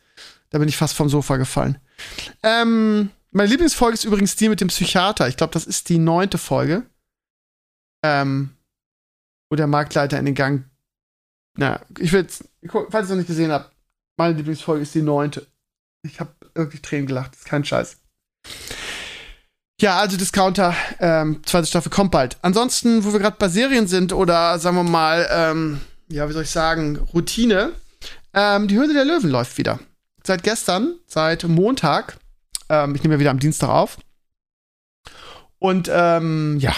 [0.51, 1.79] Da bin ich fast vom Sofa gefallen.
[2.43, 5.29] Ähm, meine Lieblingsfolge ist übrigens die mit dem Psychiater.
[5.29, 6.85] Ich glaube, das ist die neunte Folge.
[8.03, 8.51] Ähm,
[9.51, 10.65] wo der Marktleiter in den Gang.
[11.57, 13.75] Na, ich will jetzt, falls ihr es noch nicht gesehen habt,
[14.17, 15.47] meine Lieblingsfolge ist die neunte.
[16.07, 17.99] Ich habe wirklich Tränen gelacht, das ist kein Scheiß.
[19.81, 22.39] Ja, also Discounter, ähm, zweite Staffel kommt bald.
[22.41, 26.45] Ansonsten, wo wir gerade bei Serien sind oder sagen wir mal, ähm, ja, wie soll
[26.45, 27.73] ich sagen, Routine,
[28.33, 29.79] ähm, die Höhle der Löwen läuft wieder.
[30.25, 32.17] Seit gestern, seit Montag,
[32.71, 33.99] ähm, ich nehme ja wieder am Dienstag auf.
[35.59, 36.75] Und ähm, ja,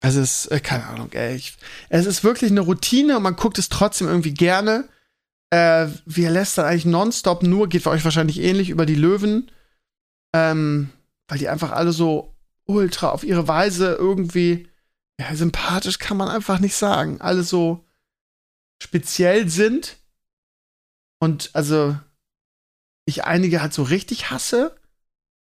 [0.00, 1.56] es ist, äh, keine Ahnung, ey, ich,
[1.88, 4.88] es ist wirklich eine Routine und man guckt es trotzdem irgendwie gerne.
[5.52, 9.50] Äh, lässt dann eigentlich nonstop nur, geht für euch wahrscheinlich ähnlich, über die Löwen.
[10.32, 10.88] Ähm,
[11.28, 12.34] weil die einfach alle so
[12.64, 14.68] ultra auf ihre Weise irgendwie,
[15.20, 17.20] ja, sympathisch kann man einfach nicht sagen.
[17.20, 17.84] Alle so
[18.82, 19.98] speziell sind.
[21.20, 21.98] Und also,
[23.04, 24.74] ich einige halt so richtig hasse.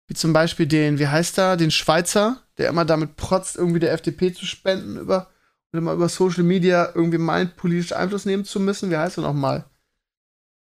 [0.08, 3.92] Wie zum Beispiel den, wie heißt er, den Schweizer, der immer damit protzt, irgendwie der
[3.92, 5.30] FDP zu spenden über,
[5.72, 8.90] und immer über Social Media irgendwie meint, politisch Einfluss nehmen zu müssen.
[8.90, 9.64] Wie heißt er nochmal?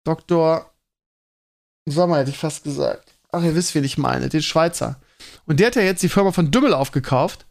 [0.03, 0.69] Dr.
[1.85, 3.15] Sommer hätte ich fast gesagt.
[3.31, 4.99] Ach, ihr wisst, wen ich meine, den Schweizer.
[5.45, 7.45] Und der hat ja jetzt die Firma von Dümmel aufgekauft.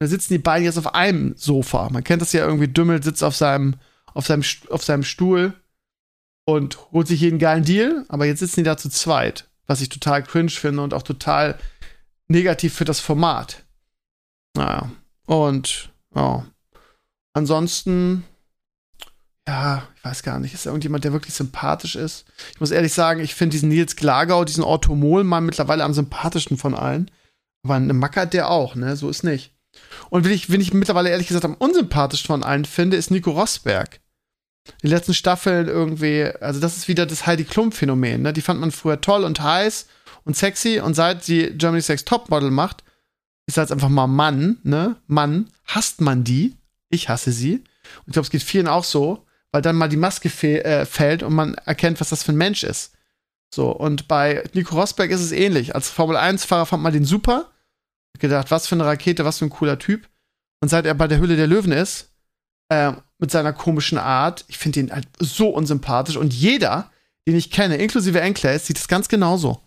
[0.00, 1.88] Da sitzen die beiden jetzt auf einem Sofa.
[1.90, 3.74] Man kennt das ja irgendwie, Dümmel sitzt auf seinem,
[4.14, 5.54] auf seinem, auf seinem Stuhl
[6.44, 9.88] und holt sich jeden geilen Deal, aber jetzt sitzen die da zu zweit, was ich
[9.88, 11.58] total cringe finde und auch total
[12.28, 13.64] negativ für das Format.
[14.56, 14.90] Naja,
[15.26, 16.46] und ja.
[17.34, 18.24] Ansonsten
[19.48, 22.26] ja, ich weiß gar nicht, ist da irgendjemand, der wirklich sympathisch ist?
[22.52, 26.74] Ich muss ehrlich sagen, ich finde diesen Nils Glagau, diesen Orthomol-Mann mittlerweile am sympathischsten von
[26.74, 27.10] allen.
[27.64, 28.94] Aber eine Macke hat der auch, ne?
[28.96, 29.54] So ist nicht.
[30.10, 33.30] Und wenn ich, wenn ich mittlerweile ehrlich gesagt am unsympathischsten von allen finde, ist Nico
[33.30, 34.00] Rosberg.
[34.82, 38.34] Die letzten Staffeln irgendwie, also das ist wieder das Heidi Klum-Phänomen, ne?
[38.34, 39.86] Die fand man früher toll und heiß
[40.24, 42.84] und sexy und seit sie Germany's Sex Topmodel macht,
[43.46, 44.96] ist das einfach mal Mann, ne?
[45.06, 46.54] Mann, hasst man die.
[46.90, 47.54] Ich hasse sie.
[47.54, 50.28] Und ich glaube, es geht vielen auch so weil dann mal die Maske
[50.64, 52.92] äh, fällt und man erkennt, was das für ein Mensch ist.
[53.52, 55.74] So, und bei Nico Rosberg ist es ähnlich.
[55.74, 57.50] Als Formel-1-Fahrer fand man den super.
[58.18, 60.08] Gedacht, was für eine Rakete, was für ein cooler Typ.
[60.60, 62.10] Und seit er bei der Hülle der Löwen ist,
[62.68, 66.16] äh, mit seiner komischen Art, ich finde ihn halt so unsympathisch.
[66.16, 66.90] Und jeder,
[67.26, 69.62] den ich kenne, inklusive Enclays, sieht das ganz genauso.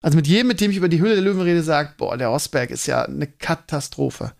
[0.00, 2.28] Also mit jedem, mit dem ich über die Hülle der Löwen rede, sagt, boah, der
[2.28, 4.32] Rosberg ist ja eine Katastrophe.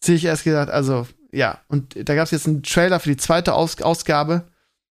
[0.00, 3.16] Sehe ich erst gedacht, also ja, und da gab es jetzt einen Trailer für die
[3.16, 4.48] zweite Aus Ausgabe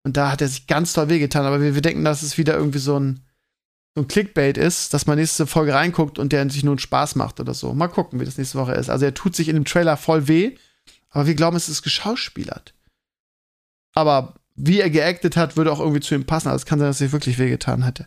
[0.03, 2.55] und da hat er sich ganz toll wehgetan, aber wir, wir denken, dass es wieder
[2.55, 3.21] irgendwie so ein,
[3.95, 7.15] so ein Clickbait ist, dass man nächste Folge reinguckt und der sich nur einen Spaß
[7.15, 7.73] macht oder so.
[7.73, 8.89] Mal gucken, wie das nächste Woche ist.
[8.89, 10.55] Also er tut sich in dem Trailer voll weh,
[11.09, 12.73] aber wir glauben, es ist geschauspielert.
[13.93, 16.49] Aber wie er geactet hat, würde auch irgendwie zu ihm passen.
[16.49, 18.05] Also es kann sein, dass er sich wirklich wehgetan hätte.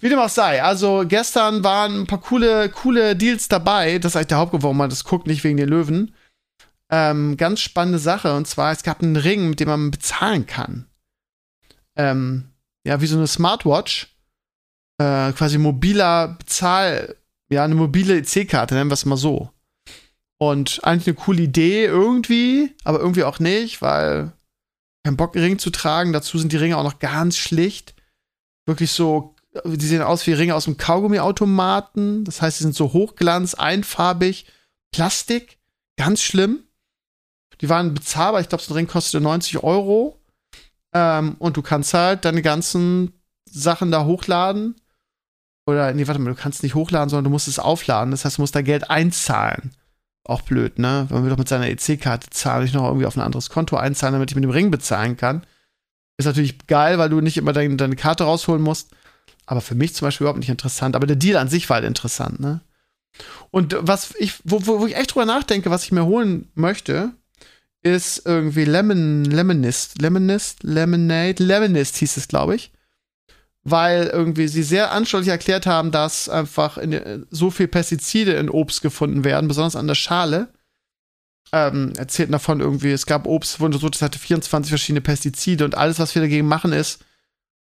[0.00, 0.62] Wie dem auch sei.
[0.62, 3.98] Also gestern waren ein paar coole, coole Deals dabei.
[3.98, 6.14] Das ist eigentlich der Hauptgrund, warum man das guckt, nicht wegen den Löwen
[6.90, 8.34] ähm, ganz spannende Sache.
[8.34, 10.86] Und zwar, es gab einen Ring, mit dem man bezahlen kann.
[11.96, 12.50] Ähm,
[12.84, 14.14] ja, wie so eine Smartwatch.
[14.98, 17.16] Äh, quasi mobiler Bezahl,
[17.50, 19.50] ja, eine mobile EC-Karte, nennen wir es mal so.
[20.38, 24.32] Und eigentlich eine coole Idee irgendwie, aber irgendwie auch nicht, weil
[25.04, 26.12] kein Bock, Ring zu tragen.
[26.12, 27.94] Dazu sind die Ringe auch noch ganz schlicht.
[28.66, 32.24] Wirklich so, die sehen aus wie Ringe aus dem Kaugummiautomaten.
[32.24, 34.46] Das heißt, sie sind so hochglanz, einfarbig,
[34.92, 35.58] Plastik.
[35.96, 36.67] Ganz schlimm.
[37.60, 38.40] Die waren bezahlbar.
[38.40, 40.18] Ich glaube, so ein Ring kostete 90 Euro.
[40.94, 43.12] Ähm, und du kannst halt deine ganzen
[43.50, 44.76] Sachen da hochladen.
[45.66, 48.10] Oder, nee, warte mal, du kannst nicht hochladen, sondern du musst es aufladen.
[48.10, 49.72] Das heißt, du musst da Geld einzahlen.
[50.24, 51.06] Auch blöd, ne?
[51.08, 54.14] Wenn man doch mit seiner EC-Karte zahlen, ich noch irgendwie auf ein anderes Konto einzahlen,
[54.14, 55.42] damit ich mit dem Ring bezahlen kann.
[56.16, 58.90] Ist natürlich geil, weil du nicht immer deine, deine Karte rausholen musst.
[59.46, 60.96] Aber für mich zum Beispiel überhaupt nicht interessant.
[60.96, 62.60] Aber der Deal an sich war halt interessant, ne?
[63.50, 67.12] Und was ich, wo, wo, wo ich echt drüber nachdenke, was ich mir holen möchte,
[67.94, 72.72] ist irgendwie Lemon, Lemonist, Lemonist, Lemonade, Lemonist hieß es, glaube ich.
[73.64, 78.82] Weil irgendwie sie sehr anschaulich erklärt haben, dass einfach in, so viel Pestizide in Obst
[78.82, 80.48] gefunden werden, besonders an der Schale.
[81.52, 85.76] Ähm, erzählten davon irgendwie, es gab Obst, wo untersucht, es hatte 24 verschiedene Pestizide und
[85.76, 87.04] alles, was wir dagegen machen, ist,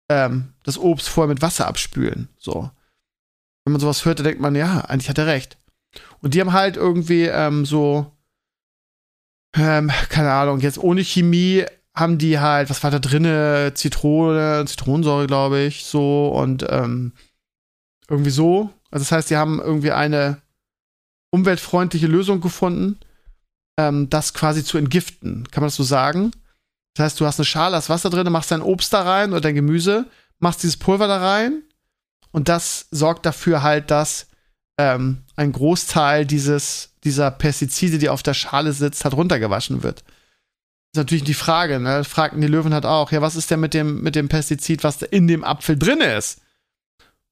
[0.09, 2.27] ähm, das Obst vorher mit Wasser abspülen.
[2.37, 2.69] So.
[3.63, 5.57] Wenn man sowas hört, dann denkt man, ja, eigentlich hat er recht.
[6.21, 8.16] Und die haben halt irgendwie ähm, so
[9.57, 11.65] ähm, keine Ahnung, jetzt ohne Chemie
[11.95, 13.71] haben die halt, was war da drinne?
[13.73, 17.13] Zitrone, Zitronensäure, glaube ich, so und ähm,
[18.07, 18.69] irgendwie so.
[18.91, 20.41] Also das heißt, die haben irgendwie eine
[21.31, 22.99] umweltfreundliche Lösung gefunden,
[23.79, 25.47] ähm, das quasi zu entgiften.
[25.51, 26.31] Kann man das so sagen?
[26.95, 29.41] Das heißt, du hast eine Schale, hast Wasser drin, machst dein Obst da rein oder
[29.41, 30.05] dein Gemüse,
[30.39, 31.63] machst dieses Pulver da rein
[32.31, 34.27] und das sorgt dafür halt, dass
[34.79, 40.01] ähm, ein Großteil dieses, dieser Pestizide, die auf der Schale sitzt, halt runtergewaschen wird.
[40.01, 42.03] Das ist natürlich die Frage, ne?
[42.03, 45.01] Fragten die Löwen halt auch, ja, was ist denn mit dem, mit dem Pestizid, was
[45.01, 46.41] in dem Apfel drin ist?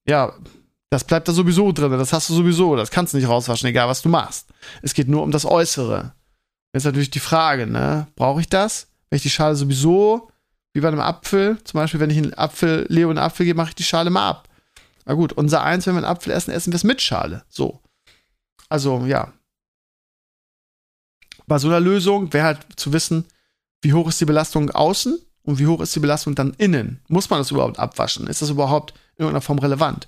[0.08, 0.34] Ja,
[0.90, 3.88] das bleibt da sowieso drin, das hast du sowieso, das kannst du nicht rauswaschen, egal
[3.88, 4.48] was du machst.
[4.82, 6.14] Es geht nur um das Äußere.
[6.74, 8.08] Jetzt ist natürlich die Frage, ne?
[8.16, 8.88] Brauche ich das?
[9.10, 10.30] Wenn ich die Schale sowieso,
[10.74, 13.70] wie bei einem Apfel, zum Beispiel, wenn ich einen Apfel, Leo einen Apfel gebe, mache
[13.70, 14.50] ich die Schale mal ab.
[15.06, 17.44] Na gut, unser eins, wenn wir einen Apfel essen, essen wir es mit Schale.
[17.48, 17.80] So.
[18.68, 19.32] Also, ja.
[21.48, 23.26] Bei so einer Lösung wäre halt zu wissen,
[23.82, 27.02] wie hoch ist die Belastung außen und wie hoch ist die Belastung dann innen.
[27.08, 28.28] Muss man das überhaupt abwaschen?
[28.28, 30.08] Ist das überhaupt in irgendeiner Form relevant?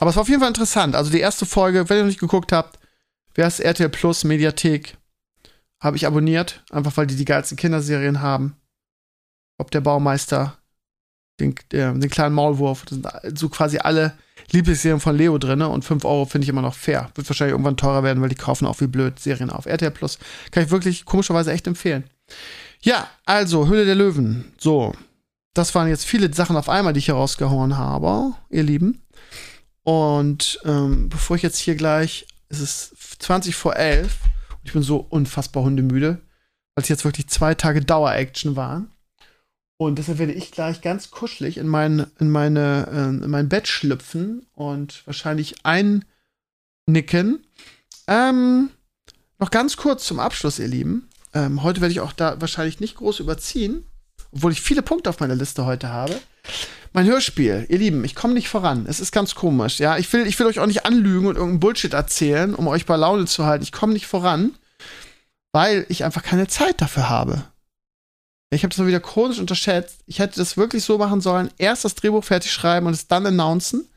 [0.00, 0.94] Aber es war auf jeden Fall interessant.
[0.94, 2.78] Also die erste Folge, wenn ihr noch nicht geguckt habt,
[3.34, 4.96] wer ist RTL Plus Mediathek,
[5.80, 8.56] habe ich abonniert, einfach weil die die geilsten Kinderserien haben.
[9.58, 10.58] Ob der Baumeister,
[11.40, 14.14] den, äh, den kleinen Maulwurf, das sind so quasi alle
[14.50, 17.10] Lieblingsserien von Leo drin und 5 Euro finde ich immer noch fair.
[17.14, 19.66] Wird wahrscheinlich irgendwann teurer werden, weil die kaufen auch wie blöd Serien auf.
[19.66, 20.18] RTL Plus
[20.50, 22.04] kann ich wirklich komischerweise echt empfehlen.
[22.80, 24.52] Ja, also Höhle der Löwen.
[24.58, 24.94] So,
[25.54, 29.02] das waren jetzt viele Sachen auf einmal, die ich hier rausgehauen habe, ihr Lieben.
[29.82, 34.18] Und ähm, bevor ich jetzt hier gleich, es ist 20 vor 11
[34.50, 36.20] und ich bin so unfassbar hundemüde,
[36.74, 38.90] weil es jetzt wirklich zwei Tage Dauer-Action waren.
[39.80, 43.68] Und deshalb werde ich gleich ganz kuschelig in mein, in meine, äh, in mein Bett
[43.68, 47.46] schlüpfen und wahrscheinlich einnicken.
[48.08, 48.70] Ähm,
[49.38, 51.08] noch ganz kurz zum Abschluss, ihr Lieben.
[51.32, 53.86] Ähm, heute werde ich auch da wahrscheinlich nicht groß überziehen,
[54.32, 56.20] obwohl ich viele Punkte auf meiner Liste heute habe.
[56.92, 58.84] Mein Hörspiel, ihr Lieben, ich komme nicht voran.
[58.88, 59.78] Es ist ganz komisch.
[59.78, 62.84] Ja, ich will, ich will euch auch nicht anlügen und irgendeinen Bullshit erzählen, um euch
[62.84, 63.62] bei Laune zu halten.
[63.62, 64.56] Ich komme nicht voran,
[65.52, 67.44] weil ich einfach keine Zeit dafür habe.
[68.50, 70.00] Ich habe das mal wieder chronisch unterschätzt.
[70.06, 73.26] Ich hätte das wirklich so machen sollen: erst das Drehbuch fertig schreiben und es dann
[73.26, 73.88] announcen.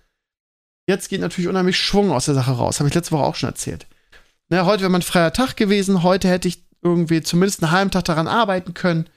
[0.88, 2.80] Jetzt geht natürlich unheimlich Schwung aus der Sache raus.
[2.80, 3.88] Habe ich letzte Woche auch schon erzählt.
[4.50, 6.04] Na, heute wäre mein freier Tag gewesen.
[6.04, 9.08] Heute hätte ich irgendwie zumindest einen halben Tag daran arbeiten können.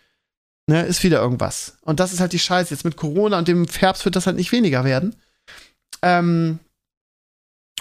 [0.66, 1.76] Ne, ist wieder irgendwas.
[1.82, 2.72] Und das ist halt die Scheiße.
[2.72, 5.16] Jetzt mit Corona und dem Herbst wird das halt nicht weniger werden.
[6.02, 6.60] Ähm,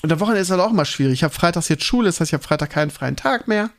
[0.01, 1.13] und der Wochenende ist halt auch immer schwierig.
[1.13, 3.69] Ich habe freitags jetzt Schule, das heißt, ich habe Freitag keinen freien Tag mehr.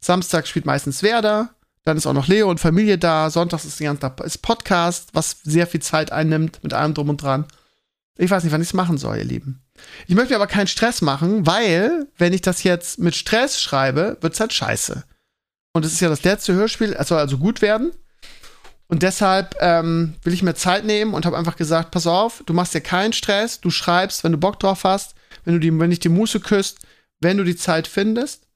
[0.00, 1.54] Samstag spielt meistens Werder.
[1.88, 3.30] Dann ist auch noch Leo und Familie da.
[3.30, 7.22] Sonntags ist, die ganze, ist Podcast, was sehr viel Zeit einnimmt mit allem drum und
[7.22, 7.46] dran.
[8.18, 9.62] Ich weiß nicht, wann ich es machen soll, ihr Lieben.
[10.06, 14.18] Ich möchte mir aber keinen Stress machen, weil, wenn ich das jetzt mit Stress schreibe,
[14.20, 15.02] wird es halt scheiße.
[15.72, 17.92] Und es ist ja das letzte Hörspiel, es soll also gut werden.
[18.88, 22.52] Und deshalb ähm, will ich mir Zeit nehmen und habe einfach gesagt, pass auf, du
[22.52, 25.88] machst dir keinen Stress, du schreibst, wenn du Bock drauf hast, wenn du die, wenn
[25.88, 26.80] dich die Muße küsst,
[27.20, 28.46] wenn du die Zeit findest.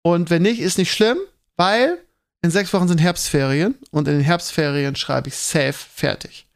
[0.00, 1.18] Und wenn nicht, ist nicht schlimm,
[1.58, 1.98] weil
[2.42, 6.46] in sechs Wochen sind Herbstferien und in den Herbstferien schreibe ich safe fertig.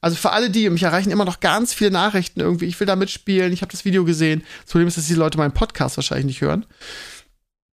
[0.00, 2.96] Also für alle die, mich erreichen immer noch ganz viele Nachrichten irgendwie, ich will da
[2.96, 4.44] mitspielen, ich habe das Video gesehen.
[4.62, 6.66] Das Problem ist, dass die Leute meinen Podcast wahrscheinlich nicht hören.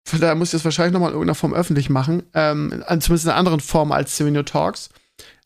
[0.04, 2.24] Von daher muss ich das wahrscheinlich nochmal in irgendeiner Form öffentlich machen.
[2.34, 4.90] Ähm, zumindest in einer anderen Form als Semino Talks.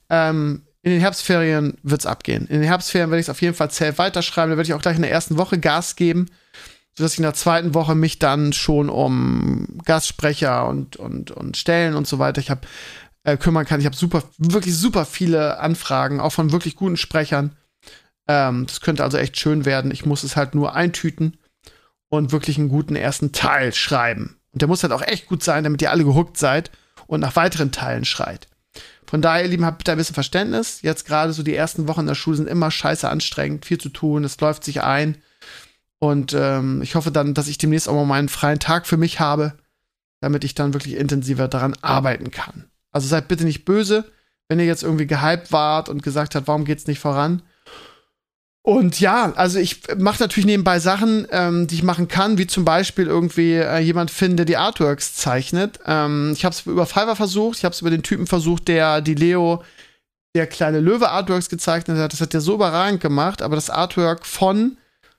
[0.08, 2.46] Ähm, in den Herbstferien wird es abgehen.
[2.46, 4.50] In den Herbstferien werde ich es auf jeden Fall safe weiterschreiben.
[4.50, 6.28] Da werde ich auch gleich in der ersten Woche Gas geben,
[6.94, 11.94] sodass ich in der zweiten Woche mich dann schon um Gastsprecher und, und, und Stellen
[11.94, 12.66] und so weiter ich hab,
[13.24, 13.80] äh, kümmern kann.
[13.80, 17.56] Ich habe super, wirklich super viele Anfragen, auch von wirklich guten Sprechern.
[18.28, 19.90] Ähm, das könnte also echt schön werden.
[19.90, 21.38] Ich muss es halt nur eintüten
[22.08, 24.36] und wirklich einen guten ersten Teil schreiben.
[24.52, 26.70] Und der muss halt auch echt gut sein, damit ihr alle gehuckt seid
[27.06, 28.48] und nach weiteren Teilen schreit.
[29.06, 30.82] Von daher, ihr Lieben, habt da ein bisschen Verständnis.
[30.82, 33.88] Jetzt gerade so die ersten Wochen in der Schule sind immer scheiße anstrengend, viel zu
[33.88, 35.22] tun, es läuft sich ein.
[36.02, 39.20] Und ähm, ich hoffe dann, dass ich demnächst auch mal meinen freien Tag für mich
[39.20, 39.52] habe,
[40.20, 42.64] damit ich dann wirklich intensiver daran arbeiten kann.
[42.90, 44.04] Also seid bitte nicht böse,
[44.48, 47.42] wenn ihr jetzt irgendwie gehypt wart und gesagt habt, warum geht's nicht voran?
[48.62, 52.64] Und ja, also ich mache natürlich nebenbei Sachen, ähm, die ich machen kann, wie zum
[52.64, 55.78] Beispiel irgendwie äh, jemand finden, der die Artworks zeichnet.
[55.86, 59.02] Ähm, ich habe es über Fiverr versucht, ich habe es über den Typen versucht, der
[59.02, 59.62] die Leo,
[60.34, 62.12] der kleine Löwe Artworks gezeichnet hat.
[62.12, 64.78] Das hat der so überragend gemacht, aber das Artwork von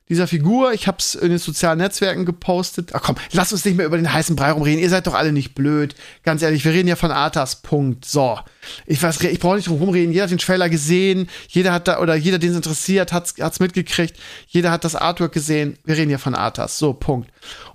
[0.09, 0.73] dieser Figur.
[0.73, 2.91] Ich habe es in den sozialen Netzwerken gepostet.
[2.93, 4.79] Ach komm, lass uns nicht mehr über den heißen Brei rumreden.
[4.79, 5.95] Ihr seid doch alle nicht blöd.
[6.23, 7.61] Ganz ehrlich, wir reden ja von Arthas.
[7.61, 8.05] Punkt.
[8.05, 8.39] So.
[8.85, 10.11] Ich weiß, ich brauche nicht drum rumreden.
[10.11, 11.29] Jeder hat den Trailer gesehen.
[11.47, 14.17] Jeder hat da, oder jeder, den es interessiert, hat es mitgekriegt.
[14.47, 15.77] Jeder hat das Artwork gesehen.
[15.85, 16.77] Wir reden ja von Arthas.
[16.77, 17.29] So, Punkt.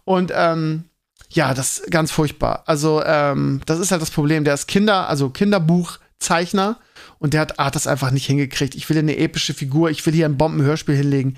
[0.04, 0.84] Und, ähm,
[1.30, 2.62] ja, das ist ganz furchtbar.
[2.66, 4.44] Also, ähm, das ist halt das Problem.
[4.44, 6.78] Der ist Kinder, also Kinderbuchzeichner
[7.18, 8.74] und der hat Arthas einfach nicht hingekriegt.
[8.74, 11.36] Ich will hier eine epische Figur, ich will hier ein Bombenhörspiel hinlegen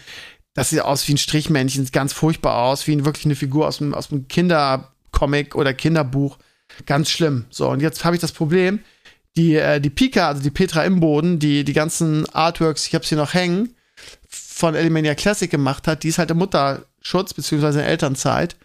[0.54, 3.80] das sieht aus wie ein Strichmännchen, sieht ganz furchtbar aus, wie wirklich eine Figur aus
[3.80, 6.38] einem, aus Kindercomic oder Kinderbuch.
[6.86, 7.46] Ganz schlimm.
[7.50, 8.80] So, und jetzt habe ich das Problem,
[9.36, 13.16] die, äh, die Pika, also die Petra Imboden, die die ganzen Artworks, ich habe sie
[13.16, 13.74] noch hängen,
[14.28, 18.56] von Elimania Classic gemacht hat, die ist halt im Mutter, Schutz beziehungsweise Elternzeit.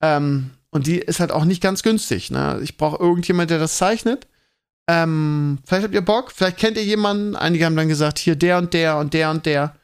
[0.00, 2.30] Ähm, und die ist halt auch nicht ganz günstig.
[2.30, 2.60] Ne?
[2.62, 4.26] Ich brauche irgendjemand, der das zeichnet.
[4.86, 7.36] Ähm, vielleicht habt ihr Bock, vielleicht kennt ihr jemanden.
[7.36, 9.74] Einige haben dann gesagt, hier der und der und der und der.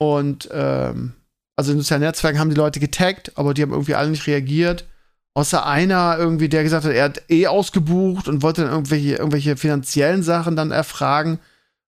[0.00, 1.12] Und ähm,
[1.56, 4.86] also in sozialen Netzwerken haben die Leute getaggt, aber die haben irgendwie alle nicht reagiert.
[5.34, 9.58] Außer einer irgendwie, der gesagt hat, er hat eh ausgebucht und wollte dann irgendwelche, irgendwelche
[9.58, 11.38] finanziellen Sachen dann erfragen,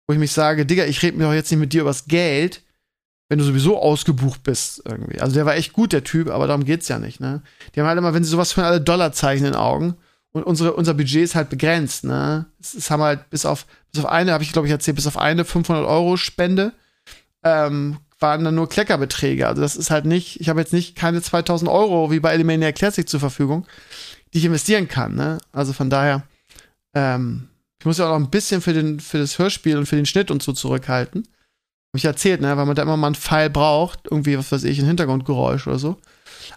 [0.06, 2.62] wo ich mich sage, Digga, ich rede mir doch jetzt nicht mit dir übers Geld,
[3.28, 5.20] wenn du sowieso ausgebucht bist irgendwie.
[5.20, 7.42] Also der war echt gut, der Typ, aber darum geht's ja nicht, ne?
[7.74, 9.96] Die haben halt immer, wenn sie sowas von alle Dollarzeichen in den Augen
[10.30, 12.46] und unsere, unser Budget ist halt begrenzt, ne?
[12.60, 15.08] Es, es haben halt bis auf, bis auf eine, habe ich glaube ich erzählt, bis
[15.08, 16.72] auf eine 500 Euro Spende,
[17.46, 19.46] ähm, waren dann nur Kleckerbeträge.
[19.46, 22.72] Also das ist halt nicht, ich habe jetzt nicht keine 2000 Euro wie bei Elimania
[22.72, 23.66] Classic zur Verfügung,
[24.32, 25.14] die ich investieren kann.
[25.14, 25.38] Ne?
[25.52, 26.22] Also von daher,
[26.94, 29.96] ähm, ich muss ja auch noch ein bisschen für, den, für das Hörspiel und für
[29.96, 31.28] den Schnitt und so zurückhalten.
[31.92, 32.56] Hab ich erzählt, ne?
[32.56, 35.78] weil man da immer mal einen Pfeil braucht, irgendwie, was weiß ich, ein Hintergrundgeräusch oder
[35.78, 35.96] so.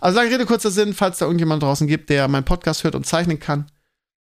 [0.02, 3.06] Also lange Rede, kurzer Sinn, falls da irgendjemand draußen gibt, der meinen Podcast hört und
[3.06, 3.70] zeichnen kann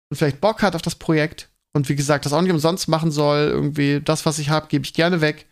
[0.10, 3.12] und vielleicht Bock hat auf das Projekt und wie gesagt, das auch nicht umsonst machen
[3.12, 5.48] soll, irgendwie das, was ich habe, gebe ich gerne weg.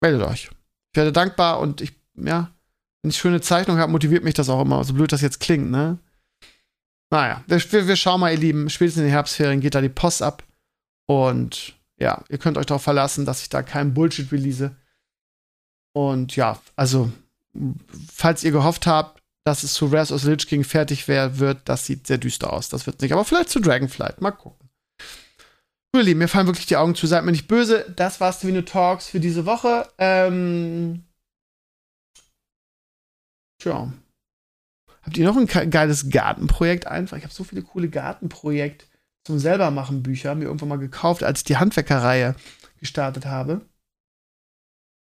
[0.00, 0.50] Meldet euch.
[0.92, 2.50] Ich werde dankbar und ich, ja,
[3.02, 5.70] wenn ich schöne Zeichnung habe, motiviert mich das auch immer, so blöd das jetzt klingt,
[5.70, 5.98] ne?
[7.10, 8.70] Naja, wir, wir schauen mal, ihr Lieben.
[8.70, 10.44] Spätestens in den Herbstferien geht da die Post ab.
[11.06, 14.76] Und ja, ihr könnt euch darauf verlassen, dass ich da keinen Bullshit release.
[15.92, 17.10] Und ja, also,
[18.14, 21.86] falls ihr gehofft habt, dass es zu of the Lich King fertig wär, wird, das
[21.86, 22.68] sieht sehr düster aus.
[22.68, 23.12] Das wird nicht.
[23.12, 24.20] Aber vielleicht zu Dragonflight.
[24.20, 24.59] Mal gucken.
[25.96, 27.06] Lieben, mir fallen wirklich die Augen zu.
[27.06, 27.92] Seid mir nicht böse.
[27.96, 29.88] Das war's Vino Talks für diese Woche.
[29.98, 31.04] Ähm.
[33.60, 33.92] Tja.
[35.02, 37.16] Habt ihr noch ein geiles Gartenprojekt einfach?
[37.16, 38.86] Ich habe so viele coole Gartenprojekte
[39.24, 42.36] zum selbermachen Bücher mir irgendwann mal gekauft, als ich die Handwerkerreihe
[42.78, 43.62] gestartet habe.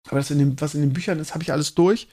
[0.08, 2.08] Aber das in dem, was in den Büchern ist, habe ich alles durch.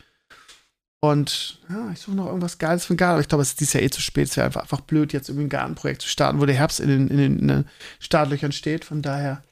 [1.04, 3.14] Und ja, ich suche noch irgendwas Geiles für den Garten.
[3.14, 4.28] Aber ich glaube, es ist dieses Jahr eh zu spät.
[4.28, 6.90] Es wäre einfach, einfach blöd, jetzt irgendwie ein Gartenprojekt zu starten, wo der Herbst in
[6.90, 7.66] den, in den, in den
[8.00, 8.86] Startlöchern steht.
[8.86, 9.44] Von daher,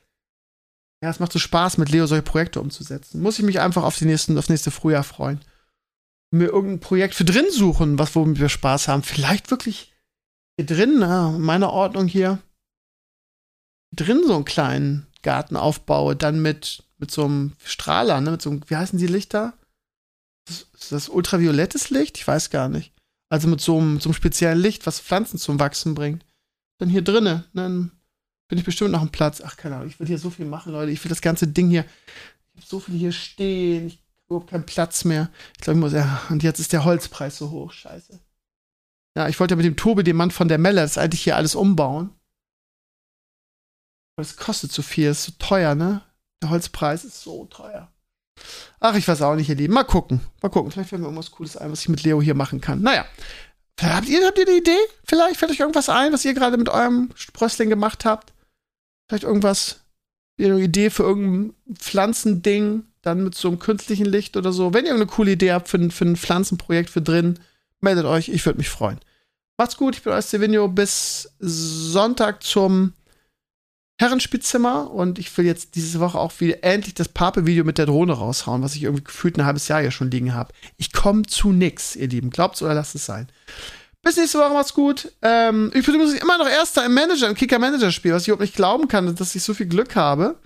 [1.04, 3.22] ja, es macht so Spaß, mit Leo solche Projekte umzusetzen.
[3.22, 5.42] Muss ich mich einfach auf die nächsten, aufs nächste Frühjahr freuen.
[6.32, 9.02] Mir irgendein Projekt für drin suchen, was womit wir Spaß haben.
[9.02, 9.92] Vielleicht wirklich
[10.58, 12.38] hier drin, na, in meiner Ordnung hier,
[13.96, 18.52] drin so einen kleinen Garten aufbaue, dann mit, mit so einem Strahler, ne, mit so
[18.52, 19.54] einem, wie heißen die Lichter?
[20.50, 22.18] Ist das ultraviolettes Licht?
[22.18, 22.94] Ich weiß gar nicht.
[23.30, 26.26] Also mit so einem, so einem speziellen Licht, was Pflanzen zum Wachsen bringt.
[26.80, 27.92] Dann hier drinnen, dann
[28.48, 29.42] bin ich bestimmt noch am Platz.
[29.42, 30.92] Ach, keine Ahnung, ich will hier so viel machen, Leute.
[30.92, 31.86] Ich will das ganze Ding hier,
[32.54, 33.88] ich habe so viel hier stehen.
[33.88, 35.30] Ich habe überhaupt keinen Platz mehr.
[35.56, 37.72] Ich glaube, ich muss, ja, und jetzt ist der Holzpreis so hoch.
[37.72, 38.20] Scheiße.
[39.16, 41.36] Ja, ich wollte ja mit dem Tobi, dem Mann von der Melle, das eigentlich hier
[41.36, 42.12] alles umbauen.
[44.16, 46.02] Aber es kostet zu viel, ist so teuer, ne?
[46.42, 47.92] Der Holzpreis ist so teuer.
[48.80, 49.74] Ach, ich weiß auch nicht, ihr Lieben.
[49.74, 50.22] Mal gucken.
[50.42, 50.72] Mal gucken.
[50.72, 52.82] Vielleicht fällt mir irgendwas Cooles ein, was ich mit Leo hier machen kann.
[52.82, 53.06] Naja.
[53.82, 54.78] Habt ihr, habt ihr eine Idee?
[55.06, 58.34] Vielleicht fällt euch irgendwas ein, was ihr gerade mit eurem Sprössling gemacht habt?
[59.08, 59.82] Vielleicht irgendwas,
[60.38, 64.74] eine Idee für irgendein Pflanzending, dann mit so einem künstlichen Licht oder so.
[64.74, 67.40] Wenn ihr eine coole Idee habt für, für ein Pflanzenprojekt für drin,
[67.80, 68.30] meldet euch.
[68.30, 69.00] Ich würde mich freuen.
[69.58, 70.68] Macht's gut, ich bin euer Stevenio.
[70.68, 72.94] Bis Sonntag zum
[74.00, 78.14] Herrenspielzimmer und ich will jetzt diese Woche auch wieder endlich das Pape-Video mit der Drohne
[78.14, 80.54] raushauen, was ich irgendwie gefühlt ein halbes Jahr ja schon liegen habe.
[80.78, 82.30] Ich komme zu nix, ihr Lieben.
[82.30, 83.28] Glaubt's oder lasst es sein.
[84.02, 85.12] Bis nächste Woche, macht's gut.
[85.22, 88.56] Ähm, ich bin übrigens immer noch Erster im Manager, im Kicker-Manager-Spiel, was ich überhaupt nicht
[88.56, 90.40] glauben kann, dass ich so viel Glück habe.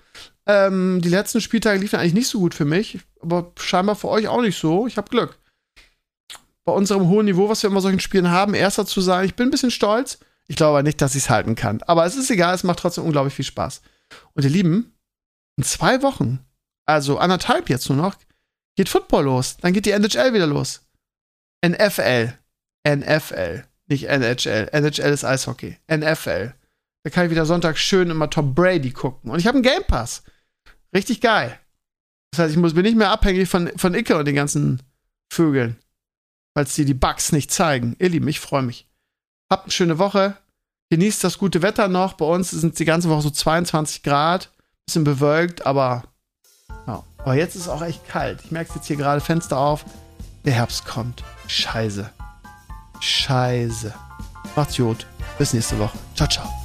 [0.46, 4.26] Ähm, die letzten Spieltage liefen eigentlich nicht so gut für mich, aber scheinbar für euch
[4.26, 4.88] auch nicht so.
[4.88, 5.38] Ich habe Glück.
[6.64, 9.46] Bei unserem hohen Niveau, was wir immer solchen Spielen haben, Erster zu sein, ich bin
[9.46, 10.18] ein bisschen stolz.
[10.46, 11.82] Ich glaube nicht, dass ich es halten kann.
[11.82, 13.80] Aber es ist egal, es macht trotzdem unglaublich viel Spaß.
[14.34, 14.94] Und ihr Lieben,
[15.56, 16.44] in zwei Wochen,
[16.86, 18.16] also anderthalb jetzt nur noch,
[18.76, 19.56] geht Football los.
[19.58, 20.82] Dann geht die NHL wieder los.
[21.64, 22.34] NFL.
[22.86, 23.64] NFL.
[23.86, 24.68] Nicht NHL.
[24.72, 25.78] NHL ist Eishockey.
[25.90, 26.54] NFL.
[27.04, 29.30] Da kann ich wieder Sonntag schön immer Tom Brady gucken.
[29.30, 30.22] Und ich habe einen Game Pass.
[30.94, 31.58] Richtig geil.
[32.30, 34.82] Das heißt, ich muss, bin nicht mehr abhängig von, von Icke und den ganzen
[35.30, 35.76] Vögeln.
[36.54, 37.96] Falls die die Bugs nicht zeigen.
[37.98, 38.88] Ihr Lieben, ich freue mich.
[39.54, 40.36] Habt eine schöne Woche.
[40.90, 42.14] Genießt das gute Wetter noch.
[42.14, 44.50] Bei uns sind die ganze Woche so 22 Grad.
[44.84, 46.02] Bisschen bewölkt, aber.
[46.88, 47.04] Ja.
[47.18, 48.40] Aber jetzt ist es auch echt kalt.
[48.42, 49.84] Ich merke es jetzt hier gerade Fenster auf.
[50.44, 51.22] Der Herbst kommt.
[51.46, 52.10] Scheiße.
[52.98, 53.94] Scheiße.
[54.56, 55.06] Macht's gut.
[55.38, 55.96] Bis nächste Woche.
[56.16, 56.63] Ciao, ciao.